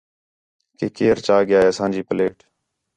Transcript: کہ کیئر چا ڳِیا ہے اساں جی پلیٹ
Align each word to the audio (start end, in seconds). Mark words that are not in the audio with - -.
کہ 0.77 0.85
کیئر 0.95 1.17
چا 1.25 1.37
ڳِیا 1.47 1.59
ہے 1.61 1.67
اساں 1.71 1.89
جی 1.93 2.01
پلیٹ 2.07 2.37